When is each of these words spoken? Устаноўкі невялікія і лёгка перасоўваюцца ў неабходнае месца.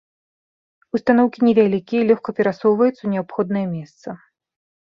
Устаноўкі 0.97 1.39
невялікія 1.49 1.99
і 2.05 2.09
лёгка 2.13 2.29
перасоўваюцца 2.39 2.97
ў 3.03 3.09
неабходнае 3.15 3.67
месца. 3.79 4.19